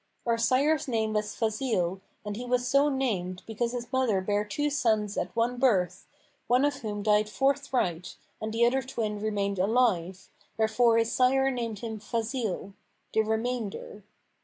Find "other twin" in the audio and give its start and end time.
8.65-9.19